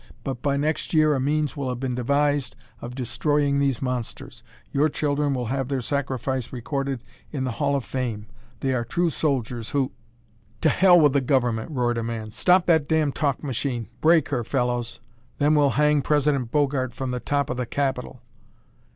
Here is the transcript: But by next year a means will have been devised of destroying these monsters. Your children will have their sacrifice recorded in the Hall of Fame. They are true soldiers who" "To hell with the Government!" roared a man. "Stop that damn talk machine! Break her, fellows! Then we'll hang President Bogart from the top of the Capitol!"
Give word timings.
But 0.23 0.41
by 0.41 0.57
next 0.57 0.95
year 0.95 1.13
a 1.13 1.19
means 1.19 1.55
will 1.55 1.69
have 1.69 1.79
been 1.79 1.93
devised 1.93 2.55
of 2.81 2.95
destroying 2.95 3.59
these 3.59 3.83
monsters. 3.83 4.41
Your 4.71 4.89
children 4.89 5.35
will 5.35 5.45
have 5.53 5.67
their 5.67 5.79
sacrifice 5.79 6.51
recorded 6.51 7.03
in 7.31 7.43
the 7.43 7.51
Hall 7.51 7.75
of 7.75 7.85
Fame. 7.85 8.25
They 8.61 8.73
are 8.73 8.83
true 8.83 9.11
soldiers 9.11 9.69
who" 9.69 9.91
"To 10.61 10.69
hell 10.69 10.99
with 10.99 11.13
the 11.13 11.21
Government!" 11.21 11.69
roared 11.69 11.99
a 11.99 12.03
man. 12.03 12.31
"Stop 12.31 12.65
that 12.65 12.87
damn 12.87 13.11
talk 13.11 13.43
machine! 13.43 13.89
Break 14.01 14.29
her, 14.29 14.43
fellows! 14.43 15.01
Then 15.37 15.53
we'll 15.53 15.69
hang 15.77 16.01
President 16.01 16.49
Bogart 16.49 16.95
from 16.95 17.11
the 17.11 17.19
top 17.19 17.51
of 17.51 17.57
the 17.57 17.67
Capitol!" 17.67 18.23